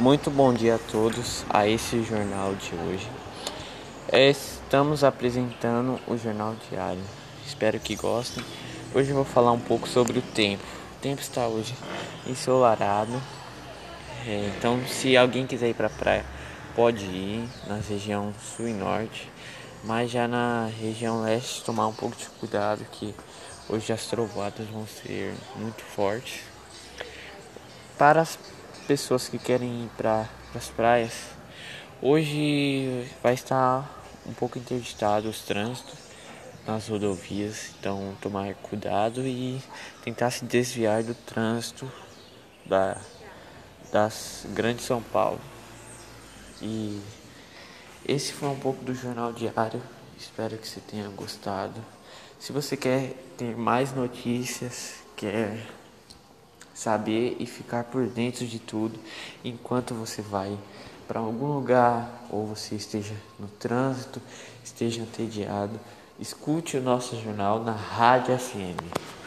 Muito 0.00 0.30
bom 0.30 0.54
dia 0.54 0.76
a 0.76 0.78
todos 0.78 1.44
a 1.50 1.66
esse 1.66 2.04
jornal 2.04 2.54
de 2.54 2.72
hoje. 2.72 3.08
Estamos 4.12 5.02
apresentando 5.02 5.98
o 6.06 6.16
Jornal 6.16 6.54
Diário. 6.70 7.02
Espero 7.44 7.80
que 7.80 7.96
gostem. 7.96 8.44
Hoje 8.94 9.10
eu 9.10 9.16
vou 9.16 9.24
falar 9.24 9.50
um 9.50 9.58
pouco 9.58 9.88
sobre 9.88 10.20
o 10.20 10.22
tempo. 10.22 10.62
O 10.96 11.00
tempo 11.00 11.20
está 11.20 11.48
hoje 11.48 11.74
ensolarado. 12.28 13.20
É, 14.24 14.52
então, 14.56 14.80
se 14.86 15.16
alguém 15.16 15.48
quiser 15.48 15.70
ir 15.70 15.74
para 15.74 15.88
a 15.88 15.90
praia, 15.90 16.24
pode 16.76 17.04
ir 17.04 17.48
na 17.66 17.78
região 17.78 18.32
sul 18.56 18.68
e 18.68 18.72
norte. 18.72 19.28
Mas 19.82 20.12
já 20.12 20.28
na 20.28 20.70
região 20.80 21.22
leste, 21.22 21.64
tomar 21.64 21.88
um 21.88 21.92
pouco 21.92 22.14
de 22.14 22.26
cuidado 22.38 22.86
que 22.92 23.12
hoje 23.68 23.92
as 23.92 24.06
trovoadas 24.06 24.68
vão 24.68 24.86
ser 24.86 25.34
muito 25.56 25.82
fortes. 25.82 26.42
Para 27.98 28.20
as 28.20 28.38
pessoas 28.88 29.28
que 29.28 29.38
querem 29.38 29.84
ir 29.84 29.90
para 29.98 30.26
as 30.54 30.70
praias, 30.70 31.12
hoje 32.00 33.06
vai 33.22 33.34
estar 33.34 33.86
um 34.26 34.32
pouco 34.32 34.58
interditado 34.58 35.28
os 35.28 35.42
trânsitos 35.42 35.94
nas 36.66 36.88
rodovias, 36.88 37.74
então 37.78 38.16
tomar 38.18 38.54
cuidado 38.54 39.20
e 39.20 39.62
tentar 40.02 40.30
se 40.30 40.46
desviar 40.46 41.02
do 41.02 41.14
trânsito 41.14 41.90
da, 42.64 42.98
das 43.92 44.46
grandes 44.54 44.86
São 44.86 45.02
Paulo. 45.02 45.40
E 46.62 46.98
esse 48.06 48.32
foi 48.32 48.48
um 48.48 48.58
pouco 48.58 48.82
do 48.82 48.94
Jornal 48.94 49.34
Diário. 49.34 49.82
Espero 50.16 50.56
que 50.56 50.66
você 50.66 50.80
tenha 50.80 51.08
gostado. 51.10 51.78
Se 52.38 52.52
você 52.52 52.74
quer 52.74 53.12
ter 53.36 53.54
mais 53.54 53.92
notícias, 53.92 54.94
quer 55.14 55.66
saber 56.78 57.36
e 57.40 57.46
ficar 57.46 57.84
por 57.84 58.06
dentro 58.06 58.46
de 58.46 58.60
tudo 58.60 59.00
enquanto 59.44 59.94
você 59.94 60.22
vai 60.22 60.56
para 61.08 61.18
algum 61.18 61.46
lugar 61.46 62.24
ou 62.30 62.46
você 62.46 62.76
esteja 62.76 63.14
no 63.36 63.48
trânsito, 63.48 64.22
esteja 64.62 65.00
entediado, 65.00 65.80
escute 66.20 66.76
o 66.76 66.82
nosso 66.82 67.20
jornal 67.20 67.64
na 67.64 67.72
Rádio 67.72 68.38
FM. 68.38 69.17